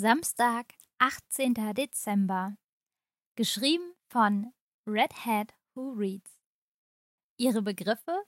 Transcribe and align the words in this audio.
Samstag, 0.00 0.74
18. 0.98 1.54
Dezember. 1.74 2.56
Geschrieben 3.34 3.96
von 4.06 4.54
Red 4.86 5.12
Hat 5.26 5.56
Who 5.74 5.90
Reads. 5.90 6.38
Ihre 7.36 7.62
Begriffe: 7.62 8.24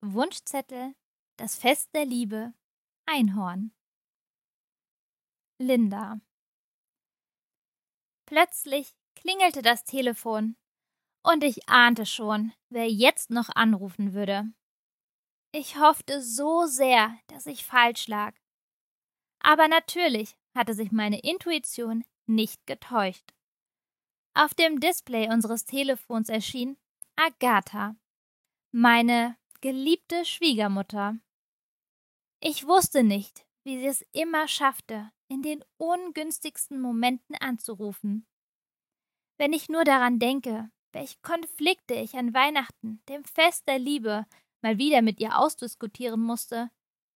Wunschzettel, 0.00 0.94
das 1.36 1.56
Fest 1.56 1.94
der 1.94 2.06
Liebe, 2.06 2.54
Einhorn. 3.04 3.74
Linda. 5.58 6.22
Plötzlich 8.24 8.96
klingelte 9.14 9.60
das 9.60 9.84
Telefon 9.84 10.56
und 11.22 11.44
ich 11.44 11.68
ahnte 11.68 12.06
schon, 12.06 12.54
wer 12.70 12.90
jetzt 12.90 13.28
noch 13.28 13.50
anrufen 13.54 14.14
würde. 14.14 14.50
Ich 15.52 15.78
hoffte 15.78 16.22
so 16.22 16.64
sehr, 16.64 17.14
dass 17.26 17.44
ich 17.44 17.66
falsch 17.66 18.08
lag. 18.08 18.34
Aber 19.40 19.68
natürlich 19.68 20.38
hatte 20.54 20.74
sich 20.74 20.92
meine 20.92 21.20
Intuition 21.20 22.04
nicht 22.26 22.66
getäuscht. 22.66 23.32
Auf 24.34 24.54
dem 24.54 24.80
Display 24.80 25.28
unseres 25.28 25.64
Telefons 25.64 26.28
erschien 26.28 26.76
Agatha, 27.16 27.94
meine 28.72 29.36
geliebte 29.60 30.24
Schwiegermutter. 30.24 31.16
Ich 32.40 32.66
wusste 32.66 33.04
nicht, 33.04 33.46
wie 33.62 33.78
sie 33.78 33.86
es 33.86 34.04
immer 34.12 34.48
schaffte, 34.48 35.10
in 35.28 35.42
den 35.42 35.64
ungünstigsten 35.76 36.80
Momenten 36.80 37.36
anzurufen. 37.36 38.26
Wenn 39.38 39.52
ich 39.52 39.68
nur 39.68 39.84
daran 39.84 40.18
denke, 40.18 40.70
welche 40.92 41.18
Konflikte 41.22 41.94
ich 41.94 42.14
an 42.14 42.34
Weihnachten, 42.34 43.00
dem 43.08 43.24
Fest 43.24 43.66
der 43.68 43.78
Liebe, 43.78 44.26
mal 44.62 44.78
wieder 44.78 45.02
mit 45.02 45.20
ihr 45.20 45.38
ausdiskutieren 45.38 46.20
musste, 46.20 46.70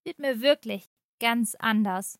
wird 0.04 0.18
mir 0.18 0.40
wirklich 0.40 0.88
ganz 1.20 1.54
anders. 1.56 2.18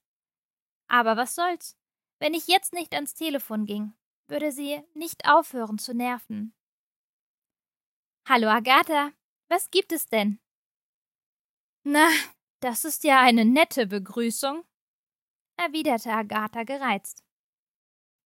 Aber 0.89 1.17
was 1.17 1.34
soll's? 1.34 1.77
Wenn 2.19 2.34
ich 2.34 2.48
jetzt 2.48 2.72
nicht 2.72 2.94
ans 2.94 3.14
Telefon 3.14 3.67
ging, 3.67 3.94
würde 4.27 4.50
sie 4.50 4.83
nicht 4.95 5.28
aufhören 5.28 5.78
zu 5.78 5.95
nerven. 5.95 6.55
Hallo 8.27 8.48
Agatha, 8.48 9.12
was 9.48 9.70
gibt 9.70 9.92
es 9.92 10.06
denn? 10.06 10.41
Na, 11.84 12.08
das 12.61 12.84
ist 12.84 13.05
ja 13.05 13.20
eine 13.20 13.45
nette 13.45 13.86
Begrüßung, 13.86 14.64
erwiderte 15.56 16.11
Agatha 16.11 16.64
gereizt. 16.64 17.23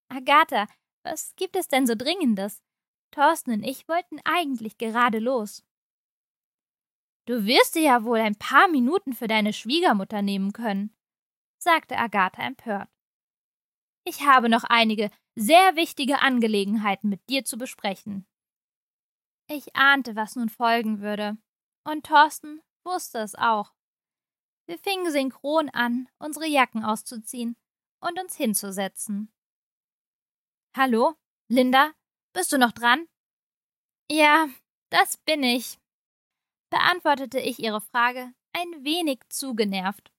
Agatha, 0.08 0.66
was 1.04 1.34
gibt 1.36 1.56
es 1.56 1.68
denn 1.68 1.86
so 1.86 1.94
Dringendes? 1.94 2.62
Thorsten 3.10 3.52
und 3.52 3.62
ich 3.62 3.88
wollten 3.88 4.18
eigentlich 4.24 4.78
gerade 4.78 5.18
los. 5.18 5.64
Du 7.26 7.44
wirst 7.46 7.74
dir 7.76 7.82
ja 7.82 8.04
wohl 8.04 8.18
ein 8.18 8.36
paar 8.36 8.68
Minuten 8.68 9.12
für 9.12 9.28
deine 9.28 9.52
Schwiegermutter 9.52 10.22
nehmen 10.22 10.52
können, 10.52 10.96
sagte 11.62 11.96
Agatha 11.96 12.42
empört. 12.42 12.88
Ich 14.04 14.26
habe 14.26 14.48
noch 14.48 14.64
einige 14.64 15.10
sehr 15.34 15.76
wichtige 15.76 16.20
Angelegenheiten 16.20 17.08
mit 17.08 17.28
dir 17.28 17.44
zu 17.44 17.56
besprechen. 17.56 18.26
Ich 19.48 19.74
ahnte, 19.76 20.16
was 20.16 20.36
nun 20.36 20.48
folgen 20.48 21.00
würde, 21.00 21.38
und 21.84 22.06
Thorsten 22.06 22.62
wusste 22.84 23.18
es 23.18 23.34
auch. 23.34 23.74
Wir 24.66 24.78
fingen 24.78 25.10
synchron 25.10 25.68
an, 25.70 26.08
unsere 26.18 26.46
Jacken 26.46 26.84
auszuziehen 26.84 27.56
und 28.00 28.18
uns 28.18 28.36
hinzusetzen. 28.36 29.32
Hallo, 30.76 31.14
Linda, 31.48 31.92
bist 32.32 32.52
du 32.52 32.58
noch 32.58 32.72
dran? 32.72 33.06
Ja, 34.10 34.48
das 34.90 35.16
bin 35.18 35.42
ich, 35.42 35.78
beantwortete 36.70 37.38
ich 37.38 37.58
ihre 37.58 37.80
Frage 37.80 38.32
ein 38.52 38.84
wenig 38.84 39.20
zugenervt. 39.28 40.11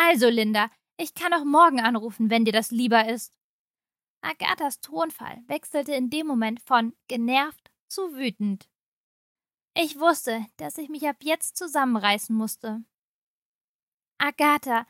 Also, 0.00 0.28
Linda, 0.28 0.70
ich 0.96 1.12
kann 1.14 1.34
auch 1.34 1.44
morgen 1.44 1.80
anrufen, 1.80 2.30
wenn 2.30 2.44
dir 2.44 2.52
das 2.52 2.70
lieber 2.70 3.08
ist. 3.08 3.36
Agathas 4.22 4.80
Tonfall 4.80 5.42
wechselte 5.48 5.92
in 5.92 6.08
dem 6.08 6.28
Moment 6.28 6.60
von 6.60 6.94
genervt 7.08 7.72
zu 7.88 8.14
wütend. 8.14 8.68
Ich 9.74 9.98
wusste, 9.98 10.46
dass 10.56 10.78
ich 10.78 10.88
mich 10.88 11.08
ab 11.08 11.16
jetzt 11.22 11.56
zusammenreißen 11.56 12.34
musste. 12.34 12.84
Agatha, 14.18 14.86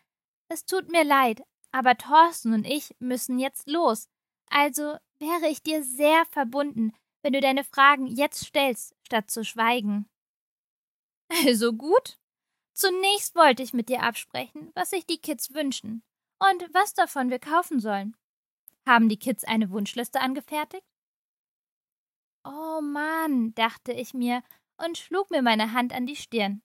es 0.50 0.66
tut 0.66 0.90
mir 0.90 1.04
leid, 1.04 1.42
aber 1.72 1.96
Thorsten 1.96 2.52
und 2.52 2.66
ich 2.66 2.94
müssen 2.98 3.38
jetzt 3.38 3.66
los. 3.66 4.10
Also 4.50 4.96
wäre 5.18 5.48
ich 5.48 5.62
dir 5.62 5.84
sehr 5.84 6.26
verbunden, 6.26 6.92
wenn 7.22 7.32
du 7.32 7.40
deine 7.40 7.64
Fragen 7.64 8.06
jetzt 8.08 8.44
stellst, 8.44 8.94
statt 9.06 9.30
zu 9.30 9.42
schweigen. 9.42 10.06
Also 11.46 11.74
gut, 11.74 12.18
Zunächst 12.78 13.34
wollte 13.34 13.64
ich 13.64 13.72
mit 13.72 13.88
dir 13.88 14.04
absprechen, 14.04 14.70
was 14.76 14.90
sich 14.90 15.04
die 15.04 15.18
Kids 15.18 15.52
wünschen 15.52 16.04
und 16.38 16.62
was 16.72 16.94
davon 16.94 17.28
wir 17.28 17.40
kaufen 17.40 17.80
sollen. 17.80 18.16
Haben 18.86 19.08
die 19.08 19.18
Kids 19.18 19.42
eine 19.42 19.70
Wunschliste 19.70 20.20
angefertigt? 20.20 20.86
Oh 22.44 22.80
Mann, 22.80 23.52
dachte 23.56 23.90
ich 23.90 24.14
mir 24.14 24.44
und 24.76 24.96
schlug 24.96 25.28
mir 25.32 25.42
meine 25.42 25.72
Hand 25.72 25.92
an 25.92 26.06
die 26.06 26.14
Stirn. 26.14 26.62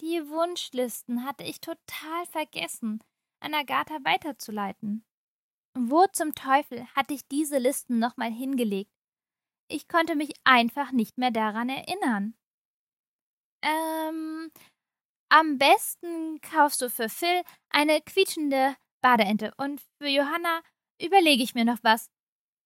Die 0.00 0.26
Wunschlisten 0.30 1.26
hatte 1.26 1.44
ich 1.44 1.60
total 1.60 2.24
vergessen, 2.30 3.04
an 3.40 3.52
Agatha 3.52 3.98
weiterzuleiten. 4.02 5.04
Wo 5.76 6.06
zum 6.06 6.34
Teufel 6.34 6.86
hatte 6.96 7.12
ich 7.12 7.28
diese 7.28 7.58
Listen 7.58 7.98
nochmal 7.98 8.32
hingelegt? 8.32 8.90
Ich 9.68 9.88
konnte 9.88 10.16
mich 10.16 10.32
einfach 10.44 10.90
nicht 10.90 11.18
mehr 11.18 11.32
daran 11.32 11.68
erinnern. 11.68 12.34
Ähm, 13.60 14.23
am 15.34 15.58
besten 15.58 16.40
kaufst 16.42 16.80
du 16.80 16.88
für 16.88 17.08
Phil 17.08 17.42
eine 17.70 18.00
quietschende 18.00 18.76
Badeente 19.00 19.52
und 19.56 19.80
für 19.98 20.06
Johanna 20.06 20.62
überlege 21.02 21.42
ich 21.42 21.56
mir 21.56 21.64
noch 21.64 21.82
was. 21.82 22.08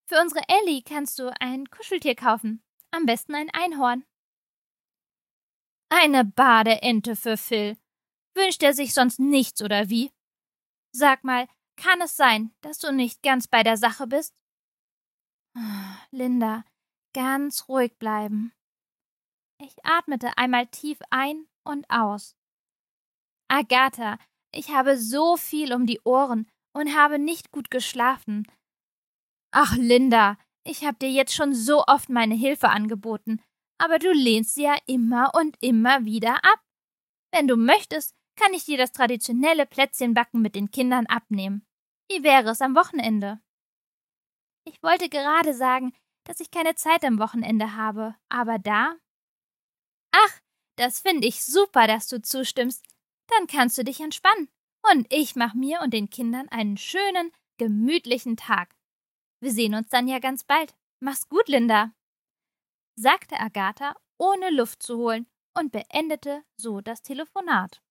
Für 0.07 0.21
unsere 0.21 0.43
Ellie 0.49 0.83
kannst 0.83 1.19
du 1.19 1.33
ein 1.41 1.71
Kuscheltier 1.71 2.15
kaufen. 2.15 2.63
Am 2.91 3.07
besten 3.07 3.35
ein 3.35 3.49
Einhorn. 3.55 4.05
Eine 5.89 6.27
Badeente 6.27 7.17
für 7.17 7.39
Phil. 7.39 7.79
Wünscht 8.35 8.63
er 8.63 8.75
sich 8.75 8.93
sonst 8.93 9.19
nichts 9.19 9.63
oder 9.63 9.89
wie? 9.89 10.13
Sag 10.93 11.25
mal, 11.25 11.49
kann 11.77 12.03
es 12.03 12.17
sein, 12.17 12.55
dass 12.61 12.79
du 12.79 12.93
nicht 12.93 13.23
ganz 13.23 13.49
bei 13.49 13.63
der 13.63 13.79
Sache 13.79 14.07
bist? 14.07 14.35
Linda, 16.11 16.67
ganz 17.15 17.67
ruhig 17.67 17.97
bleiben. 17.99 18.53
Ich 19.59 19.75
atmete 19.87 20.37
einmal 20.37 20.67
tief 20.67 20.99
ein 21.09 21.47
und 21.65 21.89
aus. 21.89 22.38
Agatha, 23.49 24.19
ich 24.53 24.71
habe 24.71 24.99
so 24.99 25.37
viel 25.37 25.73
um 25.73 25.87
die 25.87 26.01
Ohren 26.05 26.49
und 26.75 26.95
habe 26.95 27.19
nicht 27.19 27.51
gut 27.51 27.71
geschlafen. 27.71 28.47
Ach, 29.51 29.75
Linda, 29.77 30.39
ich 30.65 30.85
habe 30.85 30.99
dir 30.99 31.11
jetzt 31.11 31.35
schon 31.35 31.55
so 31.55 31.85
oft 31.87 32.09
meine 32.11 32.35
Hilfe 32.35 32.69
angeboten, 32.69 33.43
aber 33.79 33.99
du 33.99 34.13
lehnst 34.13 34.55
sie 34.55 34.65
ja 34.65 34.77
immer 34.87 35.33
und 35.35 35.57
immer 35.61 36.05
wieder 36.05 36.37
ab. 36.45 36.61
Wenn 37.33 37.49
du 37.49 37.57
möchtest, 37.57 38.15
kann 38.37 38.53
ich 38.53 38.65
dir 38.65 38.79
das 38.79 38.93
traditionelle 38.93 39.67
Plätzchenbacken 39.67 40.41
mit 40.41 40.55
den 40.55 40.71
Kindern 40.71 41.07
abnehmen. 41.07 41.67
Wie 42.11 42.23
wäre 42.23 42.51
es 42.51 42.61
am 42.61 42.75
Wochenende? 42.75 43.41
Ich 44.65 44.83
wollte 44.83 45.09
gerade 45.09 45.55
sagen, 45.55 45.95
dass 46.25 46.41
ich 46.41 46.51
keine 46.51 46.75
Zeit 46.75 47.05
am 47.05 47.19
Wochenende 47.19 47.75
habe, 47.75 48.15
aber 48.29 48.59
da? 48.59 48.95
Ach, 50.13 50.41
das 50.77 51.01
finde 51.01 51.27
ich 51.27 51.45
super, 51.45 51.87
dass 51.87 52.07
du 52.07 52.21
zustimmst. 52.21 52.85
Dann 53.29 53.47
kannst 53.47 53.79
du 53.79 53.85
dich 53.85 54.01
entspannen. 54.01 54.49
Und 54.91 55.13
ich 55.13 55.37
mach 55.37 55.55
mir 55.55 55.81
und 55.81 55.93
den 55.93 56.11
Kindern 56.11 56.49
einen 56.49 56.77
schönen, 56.77 57.33
gemütlichen 57.59 58.37
Tag. 58.37 58.75
Wir 59.41 59.53
sehen 59.53 59.75
uns 59.75 59.89
dann 59.89 60.09
ja 60.09 60.19
ganz 60.19 60.45
bald. 60.45 60.75
Mach's 61.01 61.29
gut, 61.29 61.49
Linda, 61.49 61.93
sagte 62.97 63.39
Agatha, 63.39 63.95
ohne 64.19 64.51
Luft 64.51 64.83
zu 64.83 64.99
holen, 64.99 65.27
und 65.57 65.73
beendete 65.73 66.45
so 66.57 66.81
das 66.81 67.03
Telefonat. 67.03 67.83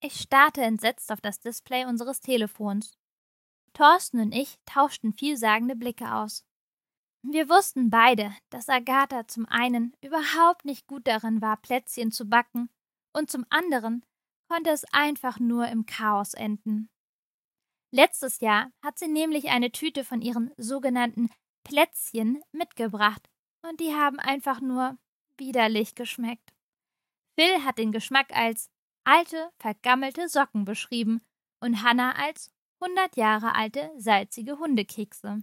Ich 0.00 0.20
starrte 0.20 0.62
entsetzt 0.62 1.10
auf 1.10 1.20
das 1.20 1.40
Display 1.40 1.84
unseres 1.84 2.20
Telefons. 2.20 2.96
Thorsten 3.72 4.20
und 4.20 4.32
ich 4.32 4.58
tauschten 4.64 5.12
vielsagende 5.12 5.76
Blicke 5.76 6.14
aus. 6.14 6.44
Wir 7.22 7.48
wussten 7.48 7.90
beide, 7.90 8.34
dass 8.50 8.68
Agatha 8.68 9.26
zum 9.26 9.46
einen 9.46 9.94
überhaupt 10.00 10.64
nicht 10.64 10.86
gut 10.86 11.06
darin 11.06 11.42
war, 11.42 11.56
Plätzchen 11.56 12.12
zu 12.12 12.26
backen 12.26 12.70
und 13.16 13.30
zum 13.30 13.46
anderen 13.48 14.04
konnte 14.48 14.70
es 14.70 14.84
einfach 14.92 15.40
nur 15.40 15.68
im 15.68 15.86
Chaos 15.86 16.34
enden. 16.34 16.90
Letztes 17.90 18.40
Jahr 18.40 18.70
hat 18.82 18.98
sie 18.98 19.08
nämlich 19.08 19.48
eine 19.48 19.72
Tüte 19.72 20.04
von 20.04 20.20
ihren 20.20 20.52
sogenannten 20.56 21.30
Plätzchen 21.64 22.42
mitgebracht 22.52 23.28
und 23.62 23.80
die 23.80 23.94
haben 23.94 24.20
einfach 24.20 24.60
nur 24.60 24.98
widerlich 25.38 25.94
geschmeckt. 25.94 26.52
Phil 27.38 27.64
hat 27.64 27.78
den 27.78 27.90
Geschmack 27.90 28.36
als 28.36 28.70
alte, 29.04 29.50
vergammelte 29.58 30.28
Socken 30.28 30.64
beschrieben 30.64 31.22
und 31.60 31.82
Hannah 31.82 32.12
als 32.16 32.52
hundert 32.80 33.16
Jahre 33.16 33.54
alte, 33.54 33.90
salzige 33.96 34.58
Hundekekse. 34.58 35.42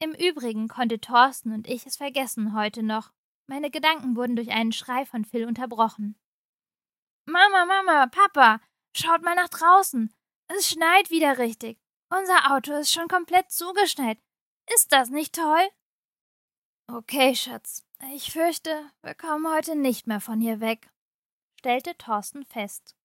Im 0.00 0.14
Übrigen 0.14 0.66
konnte 0.66 1.00
Thorsten 1.00 1.52
und 1.52 1.68
ich 1.68 1.86
es 1.86 1.96
vergessen 1.96 2.54
heute 2.54 2.82
noch, 2.82 3.12
meine 3.46 3.70
Gedanken 3.70 4.16
wurden 4.16 4.36
durch 4.36 4.50
einen 4.50 4.72
Schrei 4.72 5.04
von 5.04 5.24
Phil 5.24 5.46
unterbrochen. 5.46 6.16
Mama, 7.26 7.64
Mama, 7.64 8.06
Papa, 8.06 8.60
schaut 8.96 9.22
mal 9.22 9.34
nach 9.34 9.48
draußen. 9.48 10.12
es 10.48 10.68
schneit 10.68 11.10
wieder 11.10 11.38
richtig. 11.38 11.78
Unser 12.10 12.52
Auto 12.52 12.72
ist 12.72 12.92
schon 12.92 13.08
komplett 13.08 13.50
zugeschneit. 13.50 14.18
Ist 14.74 14.92
das 14.92 15.08
nicht 15.10 15.34
toll? 15.34 15.68
Okay, 16.88 17.34
Schatz. 17.34 17.84
Ich 18.12 18.32
fürchte, 18.32 18.90
wir 19.02 19.14
kommen 19.14 19.50
heute 19.54 19.76
nicht 19.76 20.06
mehr 20.06 20.20
von 20.20 20.40
hier 20.40 20.60
weg, 20.60 20.90
stellte 21.58 21.96
Thorsten 21.96 22.44
fest. 22.44 22.96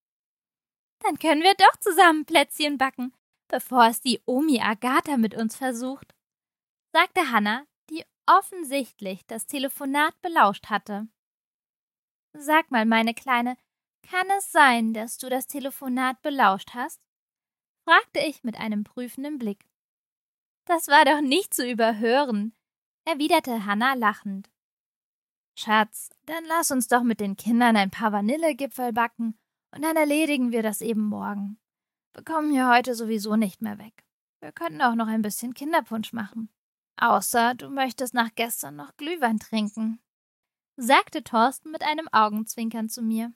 Dann 1.00 1.20
können 1.20 1.44
wir 1.44 1.54
doch 1.54 1.76
zusammen 1.80 2.26
Plätzchen 2.26 2.78
backen, 2.78 3.14
bevor 3.48 3.86
es 3.86 4.02
die 4.02 4.22
Omi 4.26 4.60
Agatha 4.60 5.18
mit 5.18 5.36
uns 5.36 5.56
versucht, 5.56 6.16
sagte 6.92 7.32
Hanna, 7.32 7.60
die 7.62 7.77
offensichtlich 8.28 9.26
das 9.26 9.48
Telefonat 9.48 10.20
belauscht 10.22 10.70
hatte. 10.70 11.08
Sag 12.34 12.70
mal, 12.70 12.86
meine 12.86 13.14
Kleine, 13.14 13.58
kann 14.04 14.28
es 14.38 14.52
sein, 14.52 14.94
dass 14.94 15.18
du 15.18 15.30
das 15.30 15.48
Telefonat 15.48 16.22
belauscht 16.22 16.74
hast? 16.74 17.02
fragte 17.84 18.20
ich 18.20 18.44
mit 18.44 18.58
einem 18.58 18.84
prüfenden 18.84 19.38
Blick. 19.38 19.66
Das 20.66 20.88
war 20.88 21.06
doch 21.06 21.22
nicht 21.22 21.54
zu 21.54 21.70
überhören, 21.70 22.54
erwiderte 23.06 23.66
Hanna 23.66 23.94
lachend. 23.94 24.50
Schatz, 25.58 26.10
dann 26.26 26.44
lass 26.46 26.72
uns 26.72 26.88
doch 26.88 27.04
mit 27.04 27.20
den 27.20 27.38
Kindern 27.38 27.78
ein 27.78 27.90
paar 27.90 28.12
Vanillegipfel 28.12 28.94
backen 28.94 29.38
und 29.74 29.82
dann 29.82 29.96
erledigen 29.96 30.52
wir 30.52 30.62
das 30.62 30.82
eben 30.82 31.04
morgen. 31.04 31.58
Wir 32.14 32.24
kommen 32.24 32.52
hier 32.52 32.70
heute 32.70 32.94
sowieso 32.96 33.36
nicht 33.36 33.62
mehr 33.62 33.80
weg. 33.80 34.06
Wir 34.40 34.52
könnten 34.52 34.82
auch 34.82 34.96
noch 34.96 35.08
ein 35.08 35.22
bisschen 35.22 35.54
Kinderpunsch 35.54 36.14
machen. 36.14 36.50
Außer 36.98 37.54
du 37.56 37.70
möchtest 37.70 38.14
nach 38.14 38.34
gestern 38.36 38.76
noch 38.76 38.96
Glühwein 38.98 39.40
trinken, 39.40 40.02
sagte 40.78 41.24
Thorsten 41.24 41.72
mit 41.72 41.84
einem 41.84 42.08
Augenzwinkern 42.12 42.90
zu 42.90 43.02
mir. 43.02 43.34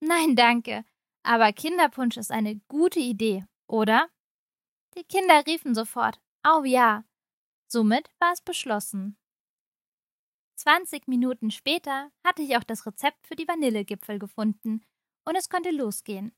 Nein, 0.00 0.34
danke, 0.34 0.84
aber 1.22 1.52
Kinderpunsch 1.52 2.16
ist 2.16 2.32
eine 2.32 2.56
gute 2.68 2.98
Idee, 2.98 3.46
oder? 3.68 4.08
Die 4.96 5.04
Kinder 5.04 5.46
riefen 5.46 5.74
sofort, 5.74 6.20
Au 6.42 6.64
ja. 6.64 7.04
Somit 7.68 8.10
war 8.18 8.32
es 8.32 8.40
beschlossen. 8.40 9.16
Zwanzig 10.56 11.06
Minuten 11.06 11.50
später 11.50 12.10
hatte 12.24 12.42
ich 12.42 12.56
auch 12.56 12.64
das 12.64 12.84
Rezept 12.86 13.26
für 13.26 13.36
die 13.36 13.48
Vanillegipfel 13.48 14.18
gefunden, 14.18 14.84
und 15.24 15.36
es 15.36 15.48
konnte 15.48 15.70
losgehen. 15.70 16.34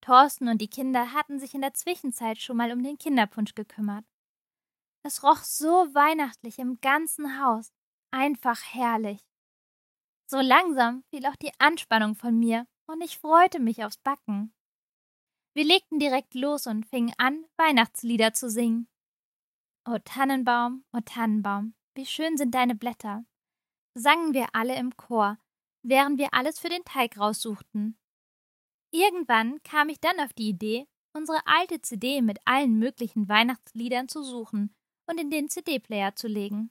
Thorsten 0.00 0.48
und 0.48 0.60
die 0.60 0.70
Kinder 0.70 1.12
hatten 1.12 1.38
sich 1.38 1.54
in 1.54 1.60
der 1.60 1.74
Zwischenzeit 1.74 2.38
schon 2.38 2.56
mal 2.56 2.72
um 2.72 2.82
den 2.82 2.96
Kinderpunsch 2.96 3.54
gekümmert. 3.54 4.04
Es 5.02 5.22
roch 5.22 5.38
so 5.38 5.66
weihnachtlich 5.94 6.58
im 6.58 6.80
ganzen 6.80 7.40
Haus, 7.40 7.72
einfach 8.10 8.60
herrlich. 8.62 9.20
So 10.26 10.40
langsam 10.40 11.04
fiel 11.10 11.24
auch 11.26 11.36
die 11.36 11.52
Anspannung 11.58 12.14
von 12.14 12.38
mir, 12.38 12.66
und 12.86 13.00
ich 13.00 13.18
freute 13.18 13.60
mich 13.60 13.84
aufs 13.84 13.98
Backen. 13.98 14.52
Wir 15.54 15.64
legten 15.64 15.98
direkt 15.98 16.34
los 16.34 16.66
und 16.66 16.86
fingen 16.86 17.14
an, 17.18 17.44
Weihnachtslieder 17.56 18.34
zu 18.34 18.50
singen. 18.50 18.88
O 19.88 19.96
Tannenbaum, 20.04 20.84
o 20.92 21.00
Tannenbaum, 21.04 21.74
wie 21.94 22.06
schön 22.06 22.36
sind 22.36 22.54
deine 22.54 22.74
Blätter, 22.74 23.24
sangen 23.94 24.34
wir 24.34 24.48
alle 24.52 24.76
im 24.76 24.96
Chor, 24.96 25.38
während 25.82 26.18
wir 26.18 26.34
alles 26.34 26.58
für 26.58 26.68
den 26.68 26.84
Teig 26.84 27.16
raussuchten. 27.16 27.98
Irgendwann 28.92 29.62
kam 29.62 29.88
ich 29.88 30.00
dann 30.00 30.20
auf 30.20 30.32
die 30.34 30.50
Idee, 30.50 30.86
unsere 31.16 31.40
alte 31.46 31.80
CD 31.80 32.20
mit 32.22 32.38
allen 32.44 32.78
möglichen 32.78 33.28
Weihnachtsliedern 33.28 34.08
zu 34.08 34.22
suchen 34.22 34.74
und 35.10 35.18
in 35.18 35.30
den 35.30 35.48
CD-Player 35.48 36.14
zu 36.14 36.28
legen. 36.28 36.70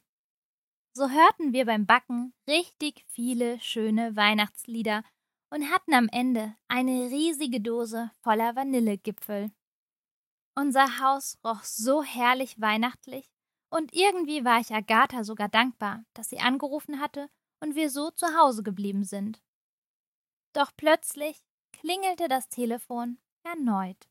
So 0.96 1.10
hörten 1.10 1.54
wir 1.54 1.66
beim 1.66 1.86
Backen 1.86 2.34
richtig 2.48 3.06
viele 3.10 3.60
schöne 3.60 4.16
Weihnachtslieder 4.16 5.04
und 5.52 5.70
hatten 5.70 5.94
am 5.94 6.08
Ende 6.12 6.56
eine 6.68 7.10
riesige 7.10 7.60
Dose 7.62 8.12
voller 8.22 8.56
Vanillegipfel. 8.56 9.52
Unser 10.56 11.00
Haus 11.00 11.38
roch 11.44 11.64
so 11.64 12.04
herrlich 12.04 12.60
weihnachtlich, 12.60 13.30
und 13.72 13.94
irgendwie 13.94 14.44
war 14.44 14.60
ich 14.60 14.74
Agatha 14.74 15.24
sogar 15.24 15.48
dankbar, 15.48 16.04
dass 16.14 16.30
sie 16.30 16.40
angerufen 16.40 17.00
hatte 17.00 17.30
und 17.60 17.76
wir 17.76 17.92
so 17.92 18.10
zu 18.10 18.26
Hause 18.36 18.64
geblieben 18.64 19.04
sind. 19.04 19.44
Doch 20.54 20.72
plötzlich 20.76 21.40
klingelte 21.72 22.28
das 22.28 22.50
Telefon 22.50 23.20
erneut. 23.44 24.10